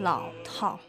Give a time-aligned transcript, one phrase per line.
[0.00, 0.80] 老套。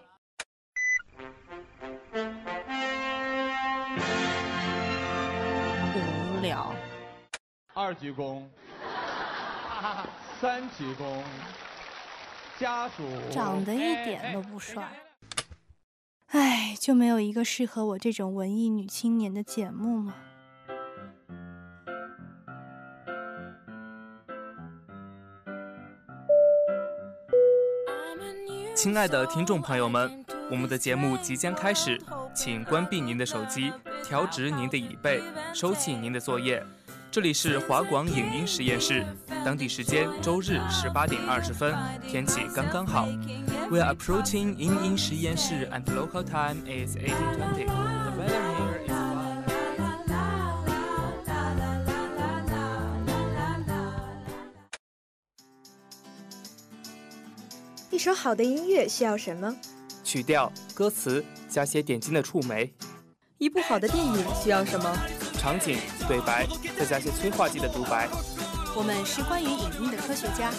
[5.94, 6.74] 无聊。
[7.74, 8.48] 二鞠躬，
[10.40, 11.22] 三鞠躬，
[12.58, 14.88] 家属长得一点都不帅。
[16.28, 20.16] 唉，就没有一个适合我这种文艺女青年的节目吗？
[28.82, 32.02] 亲爱的听众朋友们，我们的节目即将开始，
[32.34, 33.72] 请关闭您的手机，
[34.04, 35.22] 调直您的椅背，
[35.54, 36.66] 收起您的作业。
[37.12, 39.06] 这里是华广影音实验室，
[39.46, 41.76] 当地时间周日十八点二十分，
[42.08, 43.06] 天气刚刚好。
[43.70, 47.68] We are approaching 影音实验室，and local time is eighteen twenty.
[47.68, 48.71] The weather here
[57.92, 59.54] 一首好的音乐需要什么？
[60.02, 62.74] 曲调、歌词，加些点睛的触媒。
[63.38, 64.98] 一部好的电影需要什么？
[65.38, 66.48] 场景、对白，
[66.80, 68.08] 再加些催化剂的独白。
[68.74, 70.54] 我们是关于影音的科学家，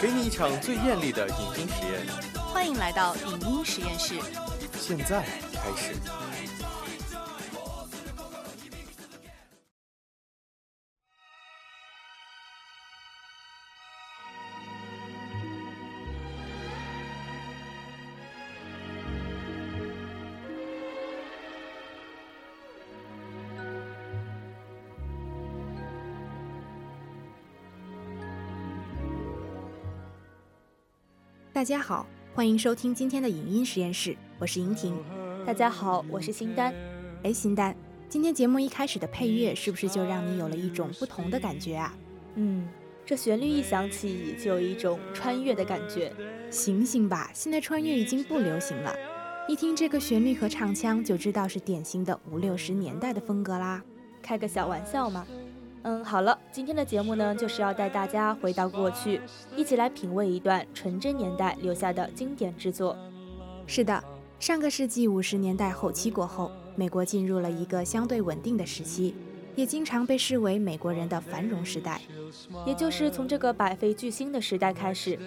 [0.00, 2.04] 给你一场最艳丽的影音实验。
[2.52, 4.16] 欢迎来到影音实验室。
[4.80, 5.94] 现在开始。
[31.62, 35.00] 大家好，欢迎收听今天的影音实验室，我是莹婷。
[35.46, 36.74] 大家好，我是新丹。
[37.22, 37.72] 哎，新丹，
[38.08, 41.94] 今天节目一开始的配乐是不是就让你有了一种不同的感觉啊？
[42.34, 42.68] 嗯，
[43.06, 46.12] 这旋律一响起，就有一种穿越的感觉。
[46.50, 48.92] 醒醒吧，现在穿越已经不流行了。
[49.46, 53.80] 一听这个旋律和唱腔，就知道是典型的五六十年代的风格啦。
[54.20, 55.24] 开个小玩笑嘛。
[55.84, 59.20] 嗯，好了，今天的节目呢，就是要带大家回到过去，
[59.56, 62.96] 一起来品味一段纯真年代留下的经典之作。
[63.66, 64.02] 是的，
[64.38, 69.16] 上个世纪五十年代后期过后，美国进入了一个相对稳定的时期，
[69.56, 72.00] 也经常被视为美国人的繁荣时代。
[72.64, 75.18] 也就是从这个百废俱兴的时代开始，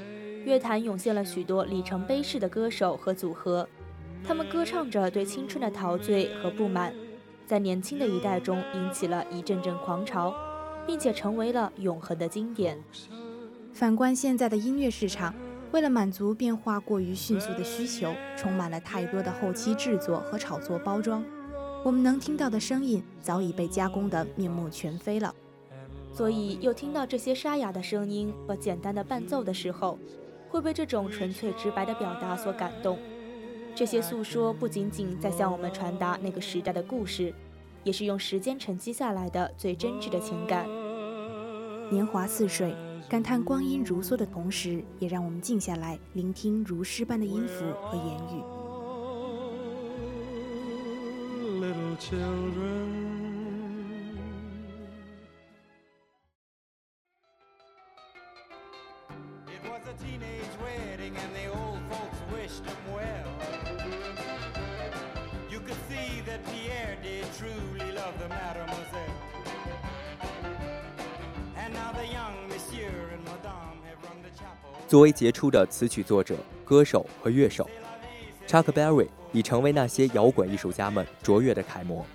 [0.46, 3.68] 乐坛涌现了许多里程碑式的歌手和组合，
[4.26, 6.94] 他们歌唱着对青春的陶醉和不满。
[7.46, 10.34] 在年轻的一代中引起了一阵阵狂潮，
[10.88, 12.82] 并且成为了永恒的经典。
[13.74, 15.34] 反观现在的音乐市场，
[15.72, 21.24] 为了满足变化过于迅速的需求，充满了太多的后期制作和炒作包装。
[21.84, 25.34] 我们能听到的声音早已被加工得面目全非了。
[26.14, 30.00] 所以，又听到这些沙哑的声音和简单的伴奏的时候，
[30.50, 32.98] 会被这种纯粹直白的表达所感动。
[33.76, 37.34] 这些诉说不仅仅在向我们传达那个时代的故事，
[37.84, 40.66] 也是用时间沉积下来的最真挚的情感。
[41.92, 42.74] 年华似水，
[43.10, 48.42] 感叹光阴如梭的同时，也让我们静下来，聆听如诗般的音符和言语。
[60.04, 63.28] Teenage wedding and the old folks wished him well.
[65.50, 69.16] You could see that Pierre did truly love the mademoiselle.
[71.58, 74.70] And now the young monsieur and madame have run the chapel.
[74.88, 77.70] 作为杰出的词曲作者、歌手和乐手
[78.48, 82.06] ，Chuck Berry 已成为那些摇滚艺术家们卓越的楷模。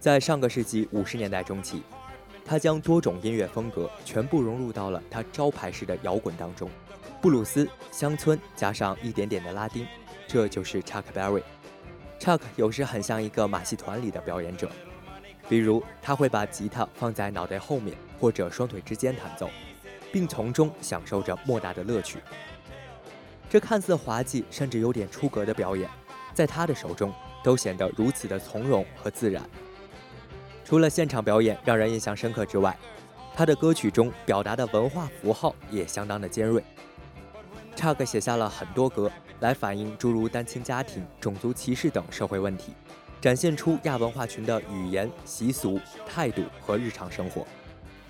[0.00, 1.82] 在上个世纪五十年代中期，
[2.44, 6.68] 他将多种音乐风格全部融入到了他招牌式的摇滚当中，
[7.22, 9.86] 布鲁斯、乡村加上一点点的拉丁，
[10.26, 11.40] 这就是 Chuck Berry。
[12.18, 14.68] Chuck 有时很像一个马戏团里的表演者，
[15.48, 19.48] 比如他会把吉他放在脑袋后面或者双腿之间弹奏，
[20.10, 22.18] 并从中享受着莫大的乐趣。
[23.48, 25.88] 这看似滑稽甚至有点出格的表演，
[26.34, 27.14] 在他的手中
[27.44, 29.40] 都显得如此的从容和自然。
[30.64, 32.76] 除了现场表演让人印象深刻之外，
[33.32, 36.60] 他的歌曲中表达的文化符号也相当的尖锐。
[37.74, 39.10] Chuck 写下了很多歌
[39.40, 42.72] 来反映诸如单亲家庭、种族歧视等社会问题，
[43.20, 47.46] 展现出亚文化群的语言、习俗、态度和日常生活。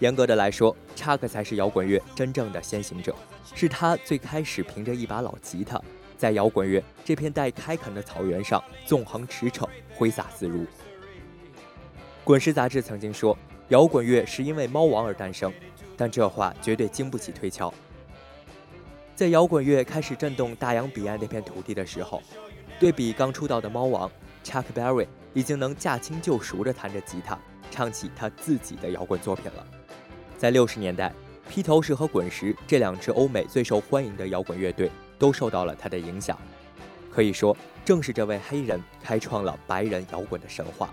[0.01, 3.15] 严格的来说，Chuck 才是摇滚乐真正的先行者，
[3.55, 5.81] 是他最开始凭着一把老吉他，
[6.19, 10.65] 在摇滚乐这片待开垦的草原上纵横驰骋，挥洒自如。
[12.25, 13.37] 《滚石》杂志曾经说，
[13.69, 15.53] 摇滚乐是因为猫王而诞生，
[15.97, 17.73] 但这话绝对经不起推敲。
[19.15, 22.23] 在摇滚乐开始震动大洋彼岸那片土地的时候，
[22.81, 24.11] 对比刚出道的猫王
[24.43, 27.39] Chuck Berry，已经能驾轻就熟地弹着吉他，
[27.71, 29.67] 唱起他自己的摇滚作品了。
[30.39, 31.13] 在六十年代，
[31.49, 36.37] 披头士和滚石这两支欧美最受欢迎的摇滚乐队都受到了他的影响。
[37.11, 37.55] 可以说，
[37.85, 40.93] 正是这位黑人开创了白人摇滚的神话。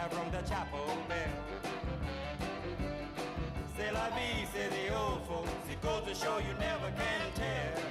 [0.00, 1.18] have rung the chapel bell.
[3.76, 7.82] C'est la vie, say the old folks, it goes to show you never can tell.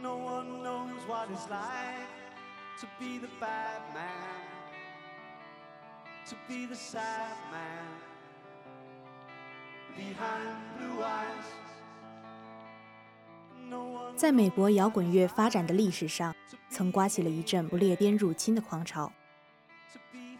[0.00, 2.08] No one knows what it's like
[2.80, 4.51] to be the bad man.
[6.32, 7.84] To be the sad man
[9.96, 11.44] behind blue eyes.
[14.16, 16.34] 在美国摇滚乐发展的历史上，
[16.70, 19.12] 曾刮起了一阵不列颠入侵的狂潮。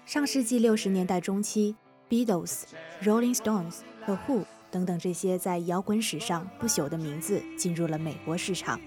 [0.07, 1.77] 上世纪六十年代中期
[2.09, 2.65] ，Beatles、
[3.03, 8.81] Rolling Stones 和 Who 等等这些在摇滚史上不朽的名字进入了美国市场。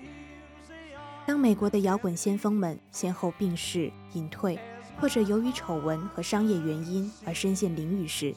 [1.25, 4.59] 当美国的摇滚先锋们先后病逝、隐退，
[4.99, 8.33] 或者由于丑闻和商业原因而身陷囹圄时，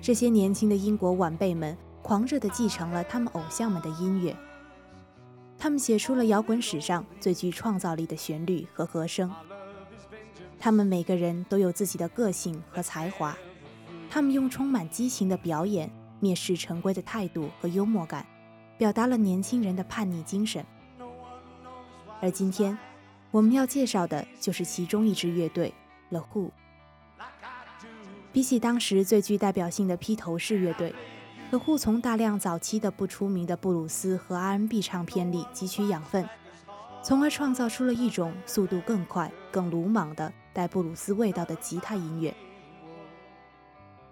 [0.00, 4.36] 这些年轻的英国晚辈们狂热地继承了他们偶像们的音乐。
[5.58, 9.30] 他们写出了摇滚史上最具创造力的旋律和和声。
[10.58, 13.36] 他们每个人都有自己的个性和才华，
[14.10, 15.90] 他们用充满激情的表演、
[16.20, 18.26] 蔑视陈规的态度和幽默感，
[18.76, 20.64] 表达了年轻人的叛逆精神。
[22.20, 22.76] 而今天，
[23.30, 25.72] 我们要介绍的就是其中一支乐队
[26.10, 26.50] The Who。
[28.32, 30.94] 比起当时最具代表性的披头士乐队
[31.50, 36.28] ，The Who 从大量早期的不出名的布鲁斯和 R&B 唱片里汲取养分，
[37.02, 42.34] 从而创造出了一种速度更快、更鲁莽的带布鲁斯味道的吉他音乐。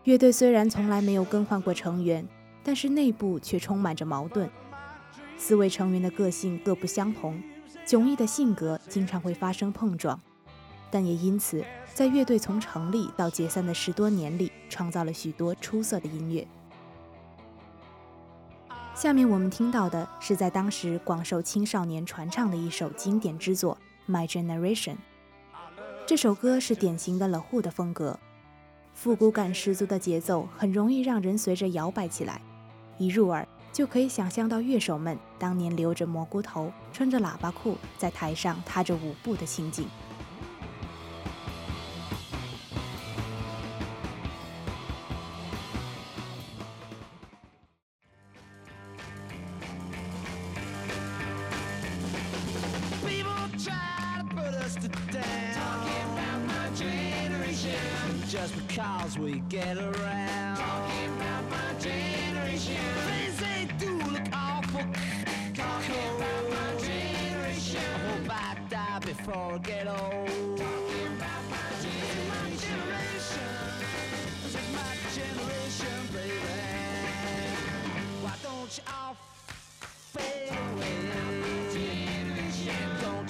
[0.05, 2.26] 乐队虽然从来没有更换过成员，
[2.62, 4.49] 但是内部却充满着矛盾，
[5.37, 7.41] 四位成员的个性各不相同。
[7.88, 10.20] 迥异的性格经常会发生碰撞，
[10.90, 11.64] 但也因此，
[11.94, 16.46] 在乐队从成立到解散的十多年里，创造了许多出色的音乐。
[18.94, 23.79] 下面我们听到的是在当时广受青少年传唱的一首经典之作
[24.12, 24.93] 《My Generation》。
[26.05, 28.20] 这首歌是典型的 The Who 的风格，
[28.93, 32.43] 复古感十足的节奏很容易让人随着摇摆起来，
[32.99, 33.49] 一入耳。
[33.79, 39.87] 就可以想象到乐手们当年留着蘑菇头、穿着喇叭裤，在台上踏着舞步的情景。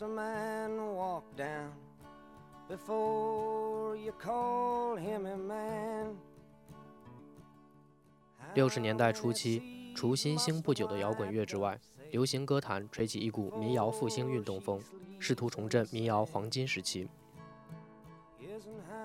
[0.00, 1.70] A man walk down
[2.68, 6.16] before you call him a man?
[8.54, 11.78] 六十年代初期，除新兴不久的摇滚乐之外，
[12.10, 14.80] 流行歌坛吹起一股民谣复兴运动风，
[15.18, 17.08] 试图重振民谣黄金时期。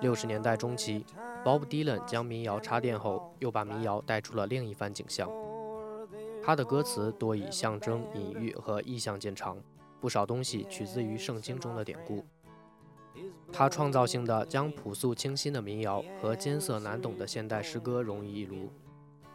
[0.01, 1.05] 六十年代中期
[1.43, 5.29] ，Bob Dylan 将民谣插电后，又把民谣带出了另一番景象。
[6.41, 9.57] 他的歌词多以象征、隐喻和意象见长，
[9.99, 12.25] 不少东西取自于圣经中的典故。
[13.51, 18.71] 他创造性的将朴素清新的民谣和艰涩难懂的现代诗歌融于一炉，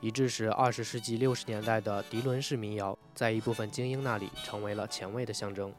[0.00, 5.72] 以致使二十世纪六十年代的迪伦式民谣在一部分精英那里成为了前卫的象征。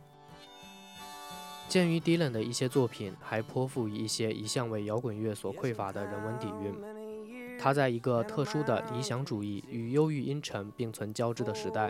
[1.67, 11.89] 鉴于迪伦的一些作品还颇富于一些一向为摇滚乐所匮乏的人文底蕴，他在一个特殊的理想主义与忧郁阴沉并存交织的时代，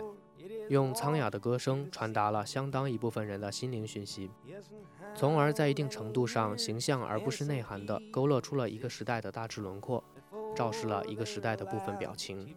[0.68, 4.30] 用苍雅的歌声传达了相当一部分人的心灵讯息。
[5.14, 10.02] 从而在一定程度上形象而不是内涵的勾勒出了一个时代的大致轮廓，
[10.54, 12.54] 昭示了一个时代的部分表情。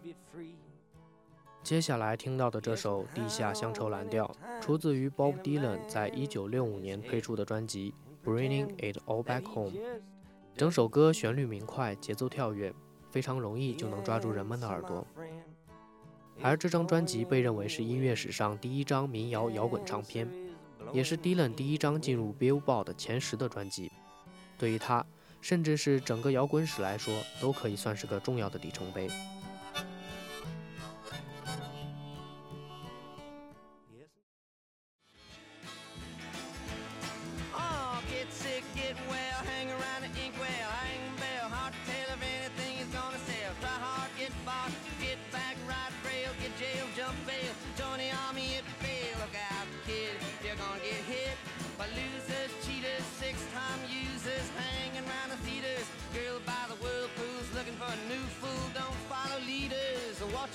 [1.62, 7.94] 接下来听到的这首《地下乡愁蓝调》出自于 Bob Dylan 在1965年推出的专辑
[8.28, 9.70] 《Bringing It All Back Home》。
[10.56, 12.74] 整首歌旋律明快，节奏跳跃，
[13.10, 15.06] 非常容易就能抓住人们的耳朵。
[16.42, 20.28] 而这张专辑被认为是音乐史上第一张民谣摇滚唱片。
[20.92, 23.92] 也是 Dylan 第一张进入 Billboard 前十的专辑，
[24.58, 25.04] 对于他，
[25.40, 29.08] 甚至是整个摇滚史来说，都可以算是个重要的里程碑。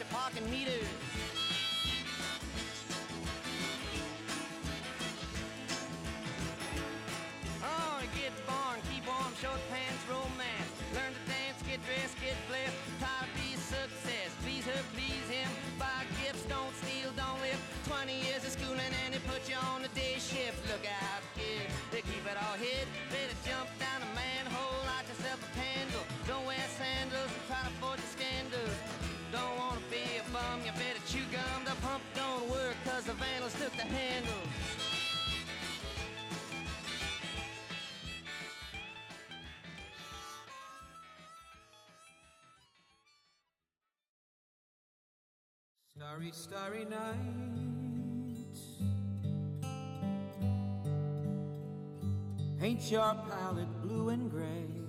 [0.09, 0.71] Parking meter.
[7.61, 10.73] Oh, get born, keep warm, short pants, romance.
[10.97, 12.73] Learn to dance, get dressed, get blessed.
[12.97, 14.33] Try to be success.
[14.41, 15.49] Please her, please him.
[15.77, 17.61] Buy gifts, don't steal, don't live.
[17.85, 20.65] 20 years of schooling and they put you on the day shift.
[20.65, 21.69] Look out, kid.
[21.93, 22.89] They keep it all hid.
[23.13, 26.05] Better jump down a manhole, light yourself a candle.
[26.25, 28.84] Don't wear sandals and try to forge the scandals.
[30.63, 31.65] You better chew gum.
[31.65, 34.31] The pump don't work cause the vandals took the handle.
[45.97, 47.45] Starry, starry night.
[52.59, 54.84] Paint your palette blue and gray.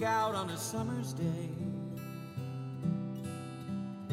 [0.00, 1.50] Look out on a summer's day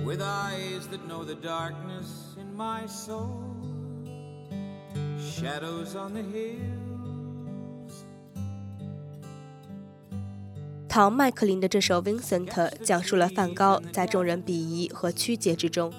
[0.04, 3.56] with eyes that know the darkness in my soul.
[5.18, 8.04] Shadows on the hills.
[10.90, 12.48] 唐·麦克林的这首《Vincent》
[12.84, 15.94] 讲述了梵高在众人鄙夷和曲解之中，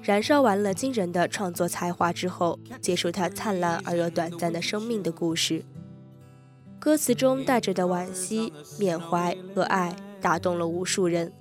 [0.00, 5.64] 燃烧完了惊人的创作才华之后，结束他灿烂而又短暂的生命的故事。
[6.84, 11.32] 歌词中带着的惋惜、缅怀和爱，打动了无数人。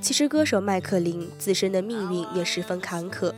[0.00, 3.34] 其实，歌手麦克林自身的命运也十分坎坷，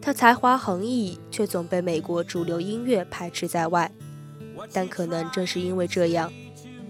[0.00, 3.90] 他才华横溢，却总被美国主流音乐排斥在外。
[4.72, 6.32] 但可能正是因为这样，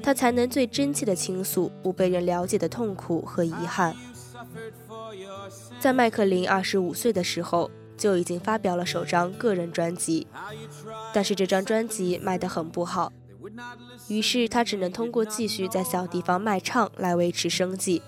[0.03, 3.97] 他才能最真切地倾诉不被人了解的痛苦和遗憾。
[5.81, 10.27] 在麦克林二十五岁的时候，就已经发表了首张个人专辑。
[11.13, 13.13] 但是这张专辑卖得很不好，
[14.09, 18.01] 于是他只能通过继续在小地方卖唱来维持生计，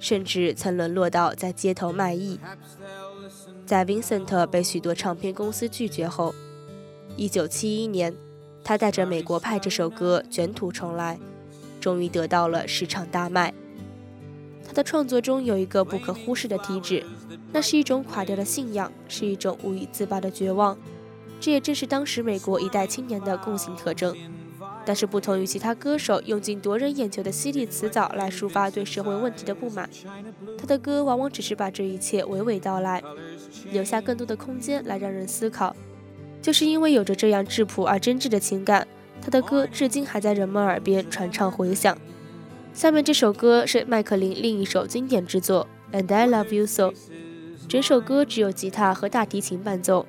[0.00, 2.40] 甚至曾沦落到在街头卖艺。
[3.66, 6.34] 在 Vincent 被许多唱片公司拒绝后
[7.18, 8.14] ，1971年，
[8.64, 11.18] 他带着《美国派》这首歌卷土重来，
[11.78, 13.52] 终于得到了市场大卖。
[14.68, 17.02] 他的创作中有一个不可忽视的体质，
[17.52, 20.76] 那是一种垮掉的信仰，是一种无以自拔的绝望。
[21.40, 24.14] 这也正是当时美国一代青年的共性特征，
[24.84, 29.88] 但是不同于其他歌手用尽夺人眼球的犀利词藻来抒发对社会问题的不满，
[30.58, 33.02] 他的歌往往只是把这一切娓娓道来，
[33.72, 35.74] 留下更多的空间来让人思考。
[36.42, 38.86] 就是因为有着这样质朴而真挚的情感，
[39.22, 41.96] 他的歌至今还在人们耳边传唱回响。
[42.78, 45.66] 下面这首歌是麦克林另一首经典之作
[46.00, 46.90] 《And I Love You So》，
[47.68, 50.06] 整首歌只有吉他和大提琴伴奏。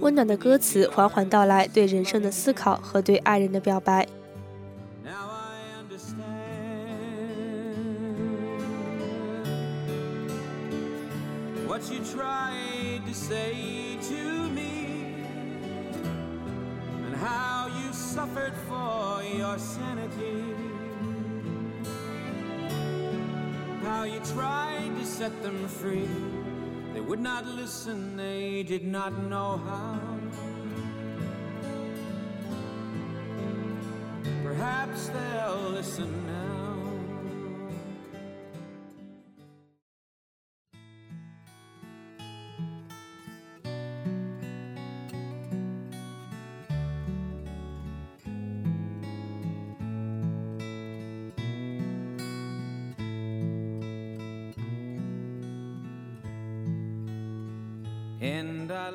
[0.00, 4.08] 温暖的歌词缓缓道来对人生的思考和对爱人的表白。
[17.24, 17.84] how you
[24.24, 26.08] tried to set them free.
[26.94, 30.00] They would not listen, they did not know how.
[34.42, 36.23] Perhaps they'll listen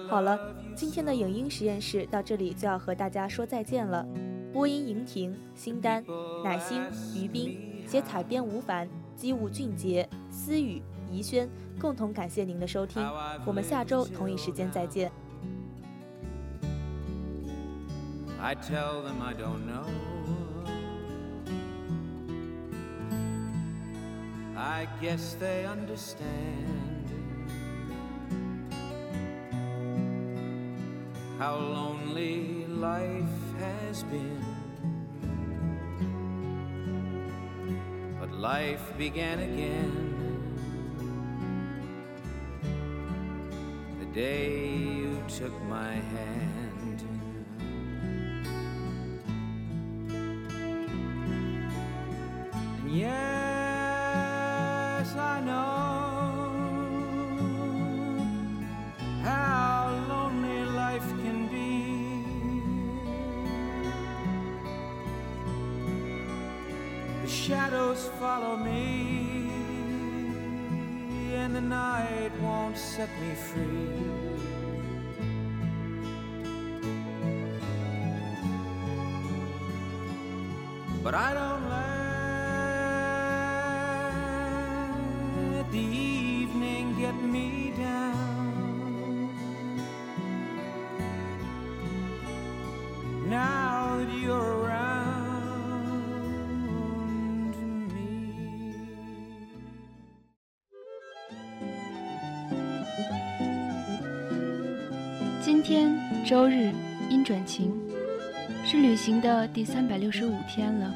[0.08, 0.40] 好了
[0.76, 4.06] 今天的影音实验室到这里就要和大家说再见了。
[4.52, 6.04] 播音莹婷、新丹、
[6.44, 6.82] 乃馨、
[7.16, 10.82] 于冰，写采编吴凡、机务俊杰、思雨、
[11.12, 11.48] 怡轩，
[11.80, 13.04] 共同感谢您的收听。
[13.46, 15.12] 我们下周同一时间再见。
[18.42, 19.86] I tell them I don't know.
[24.56, 26.89] I guess they understand
[31.40, 33.24] how lonely life
[33.60, 34.44] has been.
[38.20, 39.94] But life began again
[44.02, 47.04] the day you took my hand.
[52.80, 53.29] And yes,
[68.08, 69.50] follow me,
[71.34, 73.90] and the night won't set me free.
[81.04, 81.70] But I don't
[85.54, 87.59] let the evening get me
[106.30, 106.72] 周日，
[107.10, 107.74] 阴转晴，
[108.64, 110.94] 是旅行的第三百六十五天了。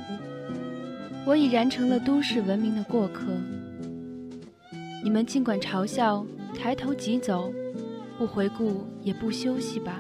[1.26, 3.34] 我已然成了都市文明的过客。
[5.04, 6.24] 你们尽管嘲笑，
[6.56, 7.52] 抬头即走，
[8.15, 10.00] 不回顾也不休息吧。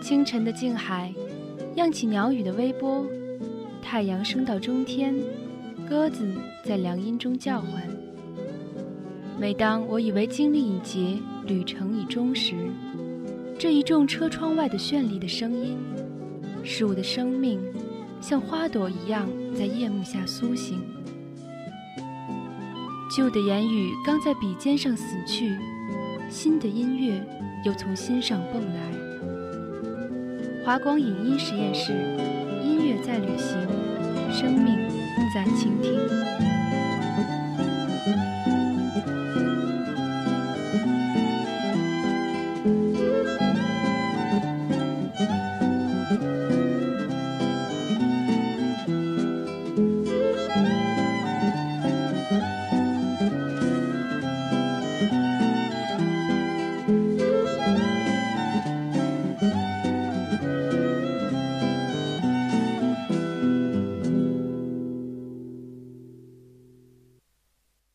[0.00, 1.12] 清晨的静海，
[1.74, 3.04] 漾起鸟语的微波，
[3.82, 5.14] 太阳升到中天，
[5.86, 6.26] 鸽子
[6.64, 7.82] 在凉荫中叫唤。
[9.38, 12.54] 每当我以为经历已竭，旅程已终时，
[13.58, 15.78] 这一众车窗外的绚丽的声音，
[16.62, 17.58] 使我的生命
[18.20, 20.78] 像花朵一样在夜幕下苏醒。
[23.16, 25.56] 旧的言语刚在笔尖上死去，
[26.28, 27.18] 新的音乐
[27.64, 28.92] 又从心上蹦来。
[30.62, 31.92] 华光影音实验室，
[32.62, 33.56] 音乐在旅行，
[34.30, 34.76] 生命
[35.34, 35.94] 在倾听。